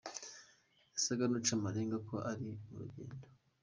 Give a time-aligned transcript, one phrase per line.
[0.93, 3.25] Yasaga n’uca amarenga ko ari mu rugendo.